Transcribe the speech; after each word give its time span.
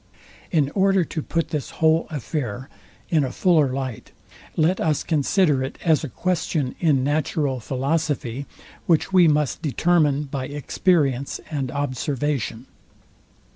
In 0.49 0.71
order 0.71 1.05
to 1.05 1.21
put 1.21 1.49
this 1.49 1.69
whole 1.77 2.07
affair 2.09 2.69
in 3.09 3.23
a 3.23 3.31
fuller 3.31 3.71
light, 3.71 4.09
let 4.57 4.81
us 4.81 5.03
consider 5.03 5.63
it 5.63 5.77
as 5.85 6.03
a 6.03 6.09
question 6.09 6.73
in 6.79 7.03
natural 7.03 7.59
philosophy, 7.59 8.47
which 8.87 9.13
we 9.13 9.27
must 9.27 9.61
determine 9.61 10.23
by 10.23 10.45
experience 10.47 11.39
and 11.51 11.69
observation. 11.69 12.65